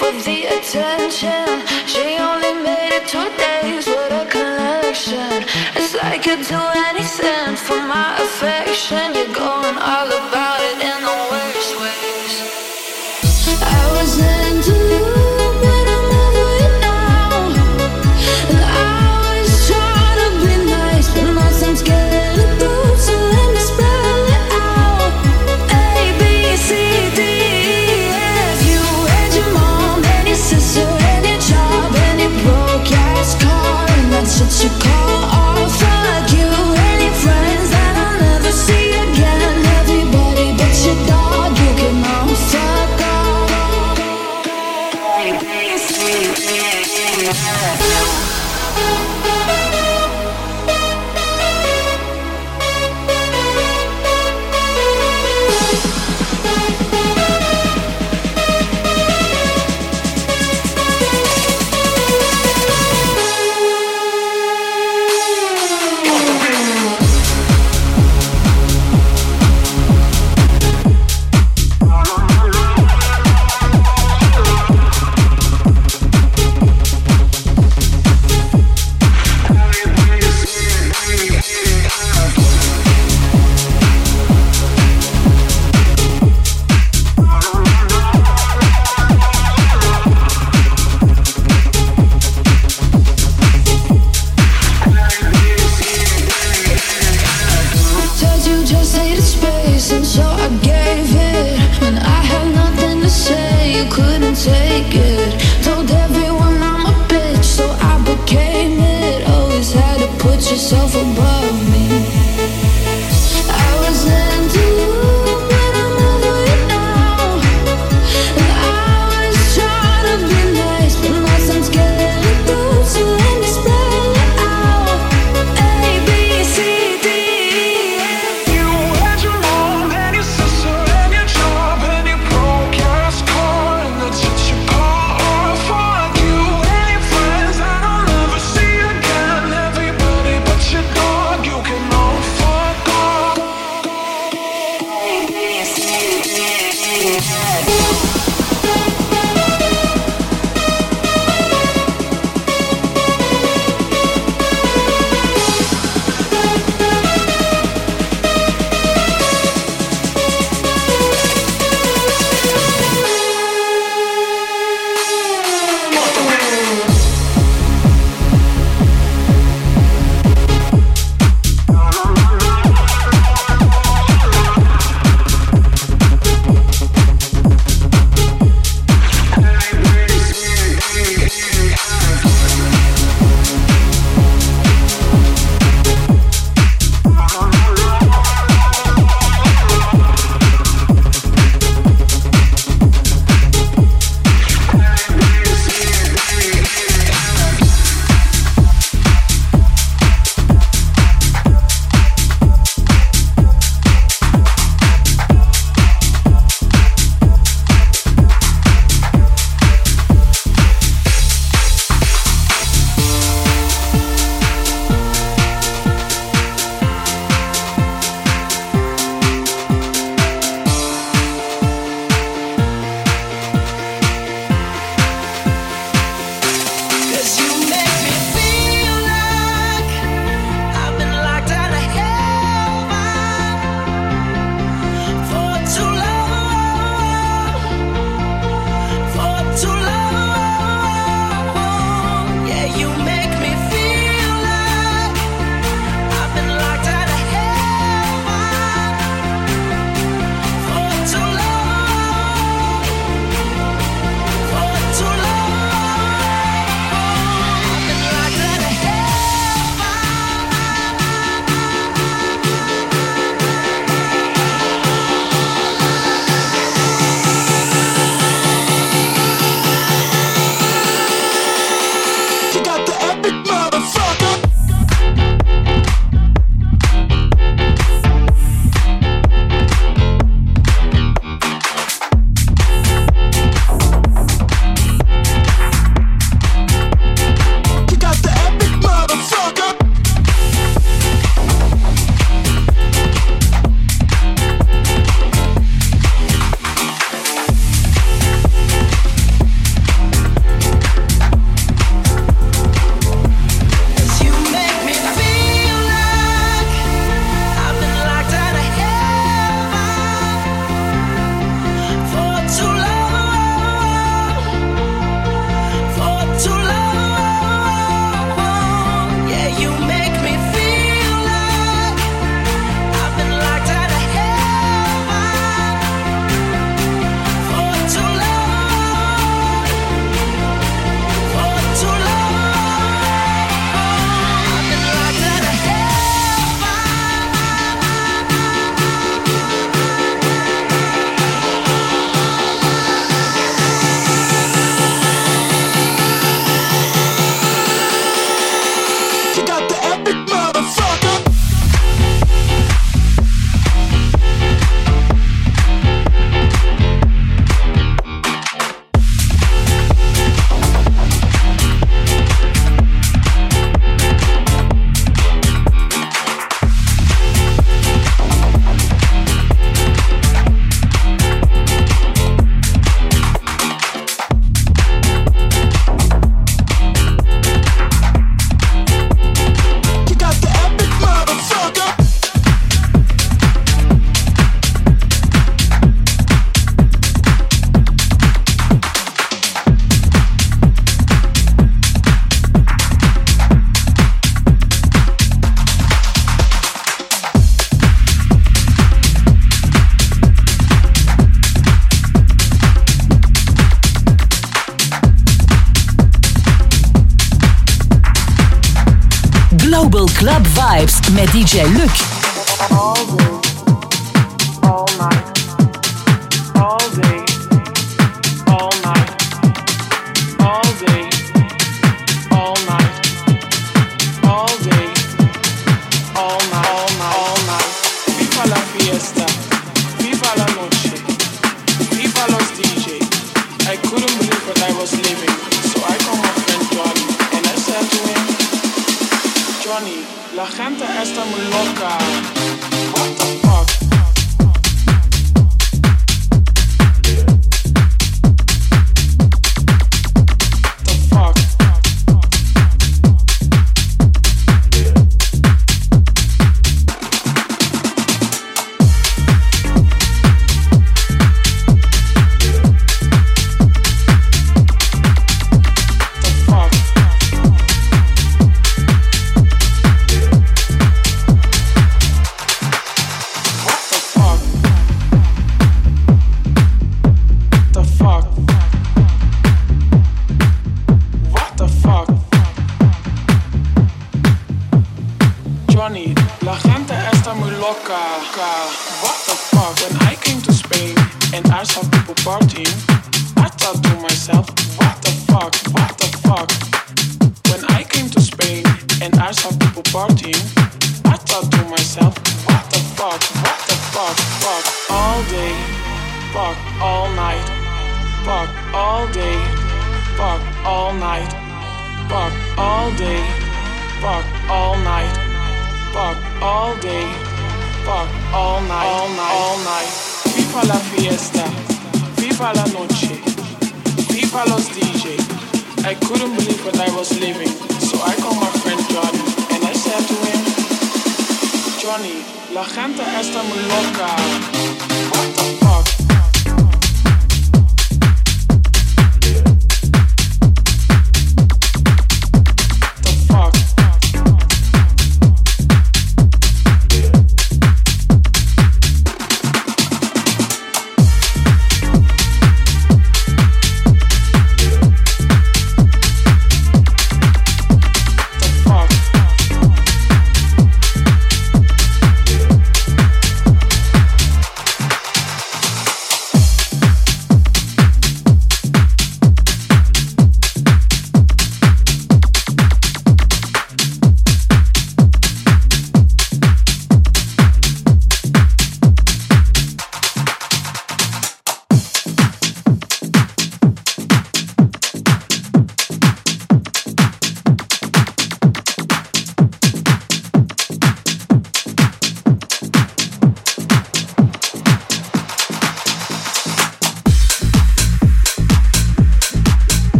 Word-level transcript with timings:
for 0.00 0.12
the 0.22 0.46
attention. 0.46 1.69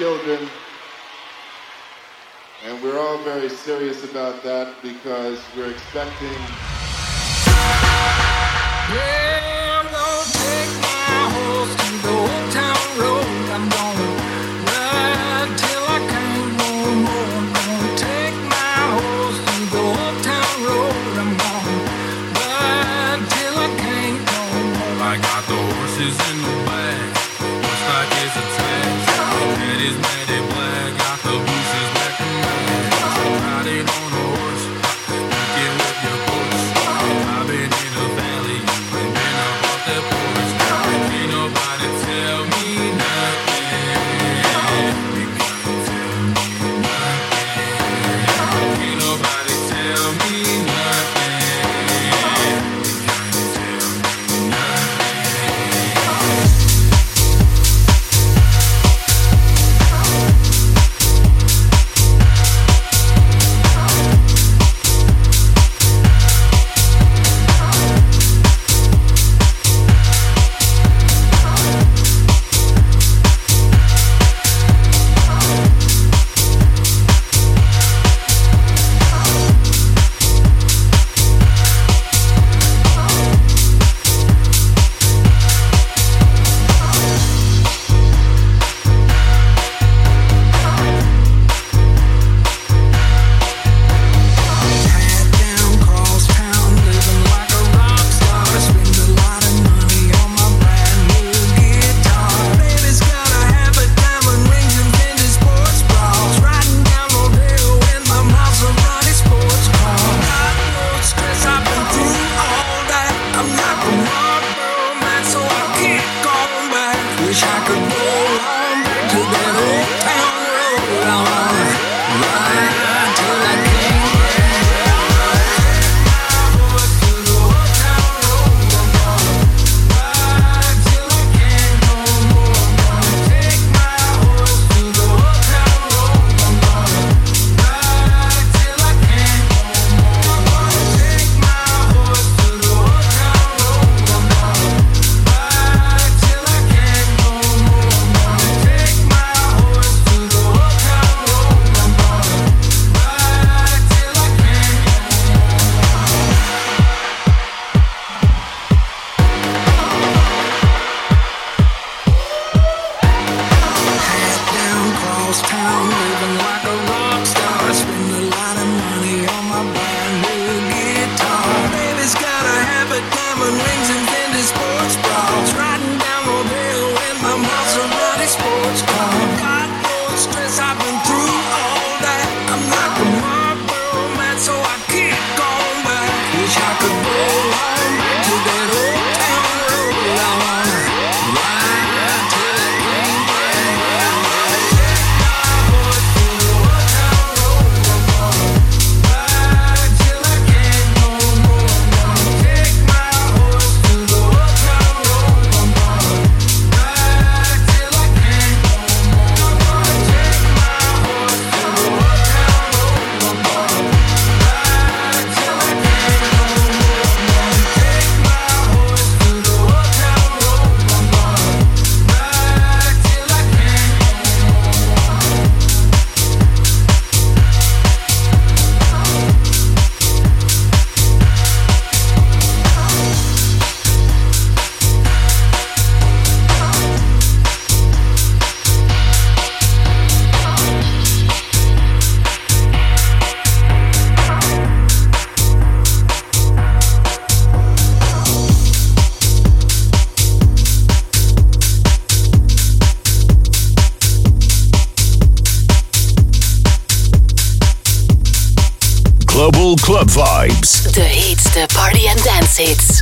children. 0.00 0.48
And 2.64 2.82
we're 2.82 2.98
all 2.98 3.18
very 3.18 3.50
serious 3.50 4.02
about 4.10 4.42
that 4.44 4.80
because 4.80 5.38
we're 5.54 5.70
expecting. 5.70 6.38
Yeah. 8.94 9.29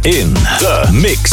In 0.05 0.33
the 0.35 0.91
mix. 0.93 1.28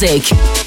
Music. 0.00 0.57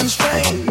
If 0.00 0.67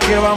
a 0.00 0.27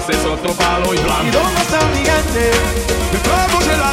fosse 0.00 0.20
sotto 0.20 0.52
palo 0.54 0.92
in 0.92 1.02
blanco. 1.02 1.22
Di 1.22 1.30
donna 1.30 1.60
sta 1.60 1.78
un 1.80 1.92
gigante, 1.92 2.50
il 3.10 3.18
provo 3.20 3.62
ce 3.62 3.76
l'ha. 3.76 3.88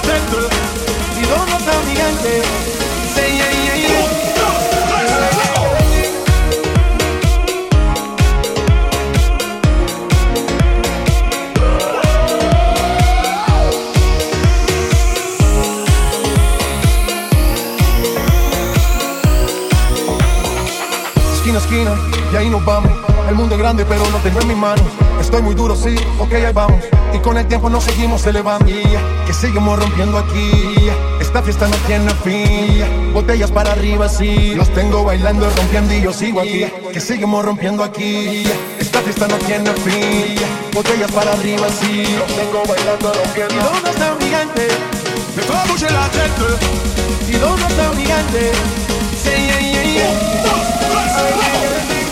Es 23.54 23.60
grande, 23.60 23.86
pero 23.86 24.10
lo 24.10 24.18
tengo 24.20 24.42
en 24.42 24.48
mis 24.48 24.58
manos. 24.58 24.86
Estoy 25.22 25.42
muy 25.42 25.54
duro, 25.54 25.76
sí, 25.76 25.96
ok, 26.20 26.34
ahí 26.34 26.54
vamos. 26.54 26.84
Y 27.14 27.20
con 27.20 27.38
el 27.38 27.46
tiempo 27.48 27.70
nos 27.70 27.84
seguimos 27.84 28.26
elevando. 28.26 28.66
Que 28.66 29.34
seguimos 29.34 29.80
rompiendo 29.80 30.18
aquí. 30.18 30.90
Esta 31.22 31.42
fiesta 31.42 31.68
no 31.68 31.76
tiene 31.88 32.12
fin. 32.24 33.14
Botellas 33.14 33.52
para 33.52 33.72
arriba, 33.72 34.10
sí. 34.10 34.54
Los 34.56 34.70
tengo 34.74 35.04
bailando, 35.04 35.50
rompiendo 35.58 35.94
y 35.94 36.02
yo 36.02 36.12
sigo 36.12 36.42
aquí. 36.42 36.66
Que 36.92 37.00
seguimos 37.00 37.46
rompiendo 37.46 37.84
aquí. 37.84 38.44
Esta 38.80 39.00
fiesta 39.02 39.28
no 39.28 39.36
tiene 39.38 39.72
fin. 39.74 40.36
Botellas 40.74 41.12
para 41.12 41.32
arriba, 41.34 41.68
sí. 41.80 42.04
Los 42.18 42.28
tengo 42.36 42.64
bailando, 42.68 43.14
rompiendo. 43.14 43.54
¿Y 43.54 43.58
dónde 43.58 43.90
está 43.92 44.16
mi 44.16 44.26
gente? 44.26 44.68
Me 45.36 45.92
la 45.92 46.10
tête. 46.10 47.32
¿Y 47.32 47.34
dónde 47.38 47.66
está 47.68 47.94
gente? 47.96 48.52
Yeah, 49.26 49.60
yeah. 49.60 50.36
Say 51.16 52.05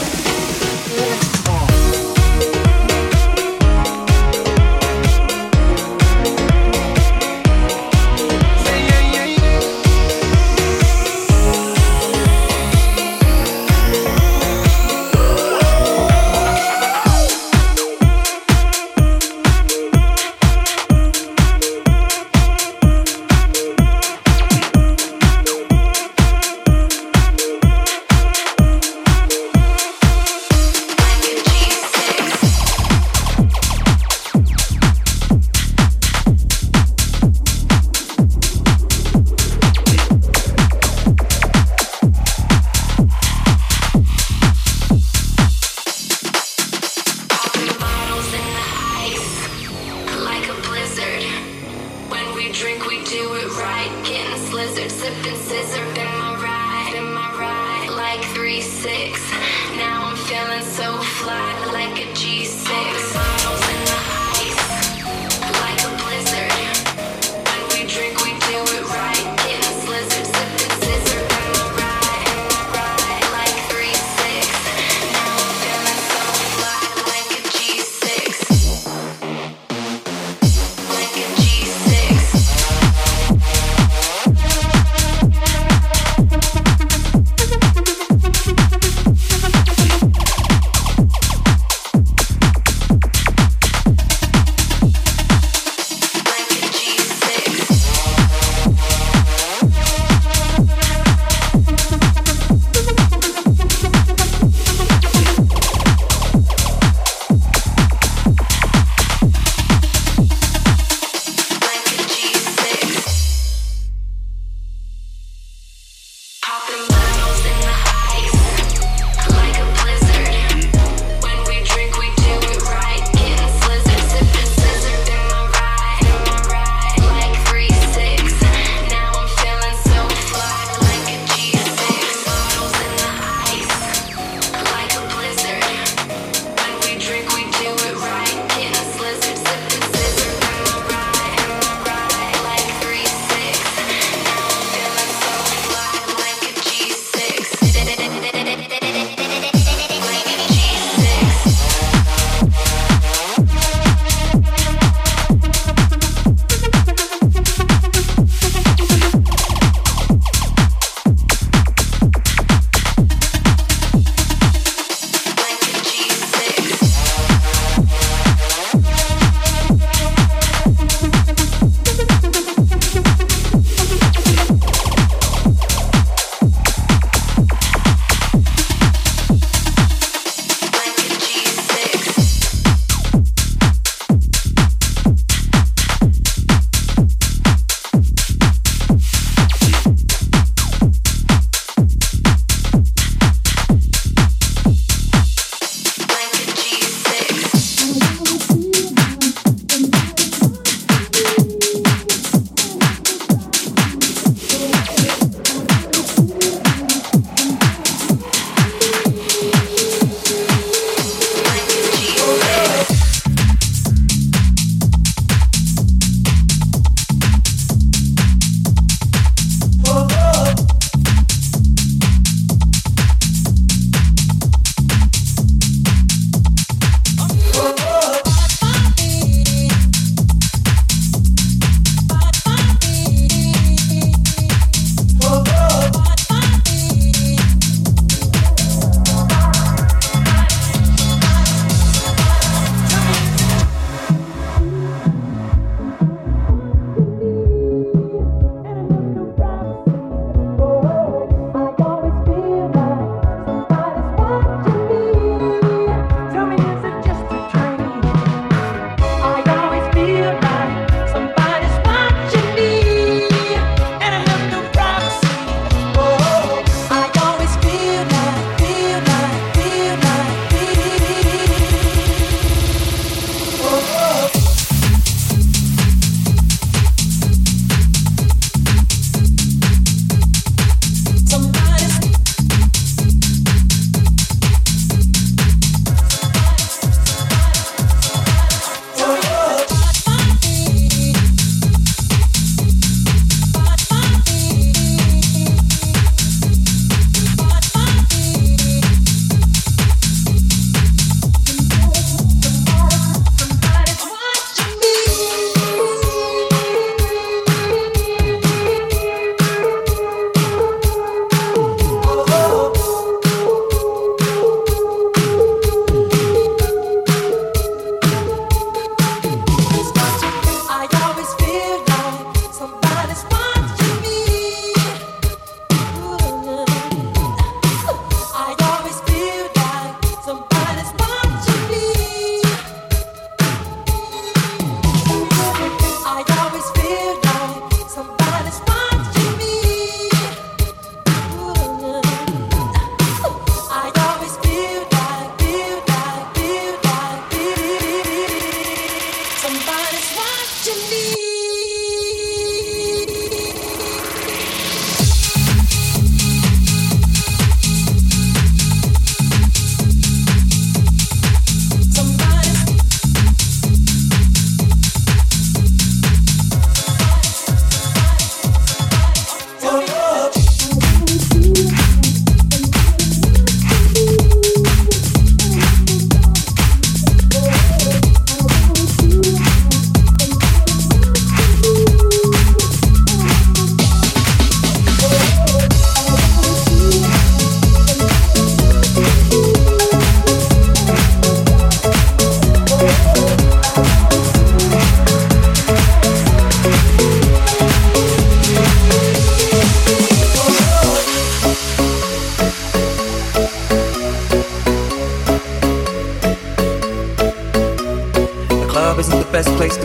six. 58.62 59.20
Now 59.78 60.10
I'm 60.10 60.18
feeling 60.18 60.64
so 60.64 60.98
fly, 61.02 61.72
like 61.74 62.00
a 62.00 62.08
G6. 62.14 63.33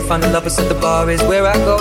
Find 0.09 0.23
the 0.23 0.29
lovers 0.33 0.57
at 0.57 0.67
the 0.67 0.73
bar 0.73 1.07
is 1.11 1.21
where 1.29 1.45
I 1.45 1.53
go. 1.69 1.77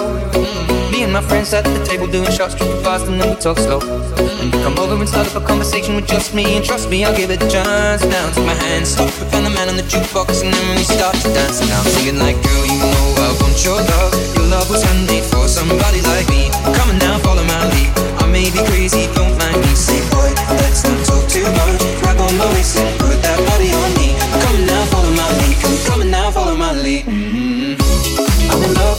Me 0.92 1.02
and 1.02 1.10
my 1.10 1.22
friends 1.22 1.54
at 1.54 1.64
the 1.64 1.80
table 1.88 2.06
doing 2.06 2.28
shots, 2.28 2.54
tripping 2.54 2.76
fast, 2.84 3.08
and 3.08 3.16
then 3.18 3.32
we 3.32 3.36
talk 3.40 3.56
slow. 3.56 3.80
And 3.80 4.52
you 4.52 4.60
come 4.60 4.76
over 4.76 5.00
and 5.00 5.08
start 5.08 5.24
up 5.32 5.40
a 5.40 5.44
conversation 5.46 5.96
with 5.96 6.06
just 6.06 6.34
me, 6.34 6.44
and 6.56 6.62
trust 6.62 6.90
me, 6.90 7.06
I'll 7.06 7.16
give 7.16 7.30
it 7.30 7.40
a 7.40 7.48
chance. 7.48 8.04
Now 8.04 8.28
take 8.28 8.44
my 8.44 8.52
hand, 8.68 8.86
stop, 8.86 9.08
we 9.16 9.24
find 9.32 9.46
the 9.48 9.52
man 9.56 9.72
on 9.72 9.76
the 9.80 9.86
jukebox, 9.88 10.44
and 10.44 10.52
then 10.52 10.76
we 10.76 10.84
start 10.84 11.16
to 11.24 11.28
dance. 11.32 11.64
And 11.64 11.72
I'm 11.72 11.88
singing 11.96 12.20
like, 12.20 12.36
girl, 12.44 12.64
you 12.68 12.76
know 12.84 13.00
I 13.16 13.32
want 13.40 13.56
your 13.64 13.80
love. 13.80 14.12
Your 14.36 14.44
love 14.52 14.68
was 14.68 14.84
handmade 14.84 15.24
for 15.24 15.48
somebody 15.48 16.04
like 16.04 16.28
me. 16.28 16.52
Come 16.76 16.92
on 16.92 16.98
now, 17.00 17.16
follow 17.24 17.44
my 17.48 17.64
lead. 17.72 17.88
I 18.20 18.28
may 18.28 18.52
be 18.52 18.60
crazy, 18.68 19.08
don't 19.16 19.32
mind 19.40 19.56
me. 19.56 19.72
Say, 19.72 20.04
boy, 20.12 20.28
let's 20.60 20.84
not 20.84 21.00
talk 21.08 21.24
too 21.32 21.48
much. 21.48 21.80
Grab 22.04 22.20
on 22.20 22.36
my 22.36 22.44
waist 22.52 22.76
and 22.76 22.92
put 23.00 23.16
that 23.24 23.40
body 23.48 23.72
on 23.72 23.90
me. 23.96 24.12
Come 24.20 24.52
on 24.52 24.64
now, 24.68 24.84
follow 24.92 25.12
my 25.16 25.28
lead. 25.40 25.56
Come, 25.64 25.78
come 25.88 26.00
on 26.04 26.10
now, 26.12 26.28
follow 26.28 26.56
my 26.60 26.76
lead. 26.76 27.08
Mhm. 27.08 27.77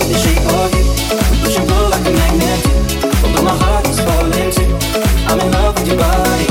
The 0.10 0.18
shape 0.18 0.46
of 0.58 0.70
you. 0.74 0.84
We 1.30 1.36
push 1.44 1.58
and 1.58 1.70
pull 1.70 1.90
like 1.90 2.06
a 2.06 2.12
magnet 2.12 2.80
my 3.50 3.58
heart 3.64 3.88
is 3.88 4.00
falling 4.00 4.52
too. 4.52 4.70
I'm 5.30 5.40
in 5.40 5.52
love 5.52 5.74
with 5.76 5.88
your 5.88 5.98
body. 5.98 6.48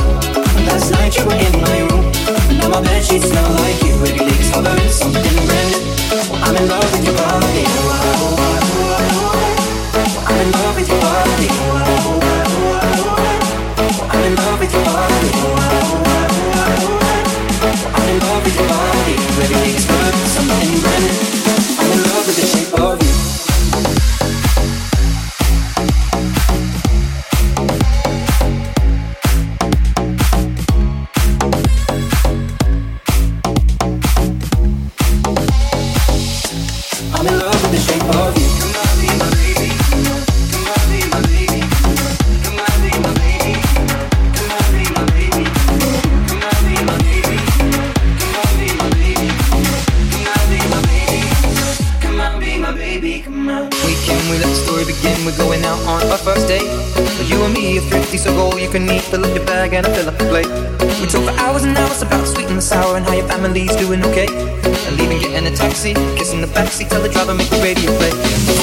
Last 0.66 0.90
night 0.90 1.16
you 1.16 1.24
were 1.26 1.40
in 1.46 1.54
my 1.66 1.78
room. 1.88 2.04
Now 2.58 2.68
my 2.68 3.00
sheets 3.00 3.28
smell 3.30 3.50
like 3.62 3.80
you. 3.82 3.94
Something 4.90 5.36
brand 5.46 5.68
new. 5.70 5.82
I'm 6.44 6.56
in 6.56 6.68
love 6.68 6.90
with 6.92 7.04
your 7.04 7.16
body. 7.16 7.64
I'm 7.66 8.37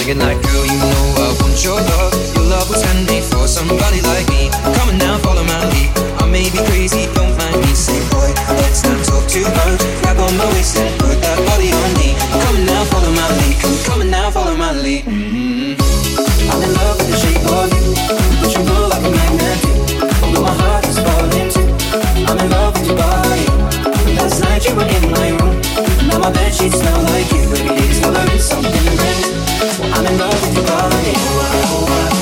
Singing 0.05 0.21
like, 0.21 0.37
girl, 0.37 0.65
you 0.69 0.77
know 0.77 1.17
I 1.17 1.33
want 1.41 1.57
your 1.65 1.81
love. 1.81 2.13
Your 2.37 2.45
love 2.45 2.69
was 2.69 2.83
handmade 2.85 3.23
for 3.25 3.47
somebody 3.47 4.05
like 4.05 4.29
me. 4.29 4.53
Come 4.77 4.89
on 4.93 4.97
now, 5.01 5.17
follow 5.17 5.41
my 5.41 5.57
lead. 5.73 5.89
I 6.21 6.29
may 6.29 6.45
be 6.45 6.61
crazy, 6.69 7.09
don't 7.17 7.33
mind 7.41 7.57
me. 7.57 7.73
Say, 7.73 7.97
boy, 8.13 8.29
let's 8.61 8.85
not 8.85 9.01
talk 9.01 9.25
too 9.25 9.41
much. 9.41 9.81
Grab 10.05 10.21
on 10.21 10.37
my 10.37 10.45
waist 10.53 10.77
and 10.77 10.93
put 11.01 11.17
that 11.25 11.41
body 11.49 11.73
on 11.73 11.89
me. 11.97 12.13
Come 12.21 12.53
on 12.53 12.65
now, 12.69 12.85
follow 12.93 13.09
my 13.17 13.25
lead. 13.33 13.57
Come, 13.57 13.77
come 13.81 14.01
on 14.05 14.09
now, 14.13 14.29
follow 14.29 14.53
my 14.53 14.73
lead. 14.77 15.05
Mhm. 15.09 15.73
I'm 16.53 16.61
in 16.61 16.71
love 16.77 16.95
with 17.01 17.09
the 17.09 17.17
shape 17.17 17.41
of 17.49 17.65
you. 17.73 17.97
Push 18.45 18.55
and 18.61 18.67
pull 18.69 18.85
like 18.93 19.01
a 19.01 19.09
magnet. 19.09 19.57
Although 20.21 20.45
my 20.45 20.53
heart 20.53 20.85
is 20.85 21.01
falling 21.01 21.49
too. 21.49 21.65
I'm 22.29 22.37
in 22.45 22.49
love 22.53 22.77
with 22.77 22.93
your 22.93 22.97
body. 23.01 23.45
Last 24.21 24.37
night 24.45 24.61
you 24.69 24.75
were 24.77 24.85
in 24.85 25.09
my 25.09 25.29
room. 25.33 25.57
Now 26.05 26.19
my 26.21 26.29
bed 26.29 26.53
sheets 26.53 26.77
smell 26.77 27.01
like 27.09 27.25
you. 27.33 27.41
Every 27.41 27.73
day 27.73 27.87
discovering 27.89 28.37
something 28.37 28.85
brand 29.01 29.17
new. 29.25 29.34
I'm 29.93 30.05
in 30.05 30.17
love 30.17 30.41
with 30.41 30.55
your 30.55 30.65
body. 30.65 32.14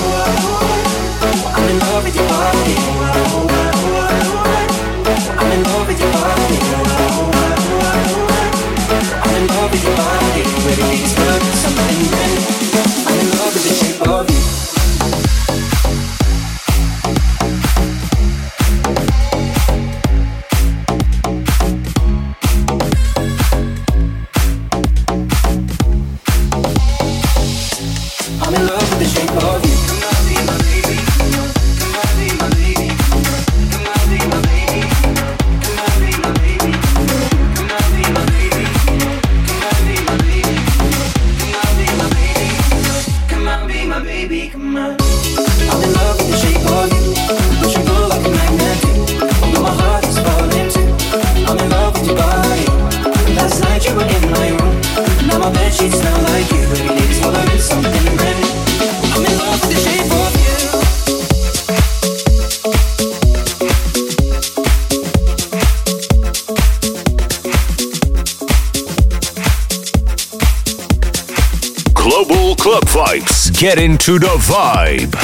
Into 74.06 74.20
the 74.20 74.36
vibe. 74.36 75.22